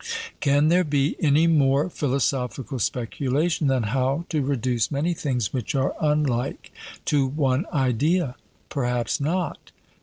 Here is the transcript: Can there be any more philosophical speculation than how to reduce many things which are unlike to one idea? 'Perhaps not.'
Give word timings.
Can 0.39 0.69
there 0.69 0.83
be 0.83 1.15
any 1.19 1.45
more 1.45 1.87
philosophical 1.87 2.79
speculation 2.79 3.67
than 3.67 3.83
how 3.93 4.25
to 4.29 4.41
reduce 4.41 4.89
many 4.89 5.13
things 5.13 5.53
which 5.53 5.75
are 5.75 5.93
unlike 6.01 6.71
to 7.05 7.27
one 7.27 7.67
idea? 7.71 8.35
'Perhaps 8.67 9.19
not.' 9.21 9.71